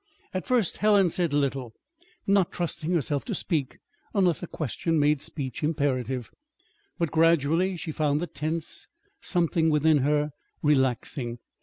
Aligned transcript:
At 0.33 0.47
first 0.47 0.77
Helen 0.77 1.11
said 1.11 1.31
little, 1.31 1.75
not 2.25 2.51
trusting 2.51 2.91
herself 2.91 3.23
to 3.25 3.35
speak 3.35 3.77
unless 4.15 4.41
a 4.41 4.47
question 4.47 4.97
made 4.97 5.21
speech 5.21 5.61
imperative; 5.61 6.31
but 6.97 7.11
gradually 7.11 7.77
she 7.77 7.91
found 7.91 8.19
the 8.19 8.25
tense 8.25 8.87
something 9.21 9.69
within 9.69 9.99
her 9.99 10.31
relaxing. 10.63 11.37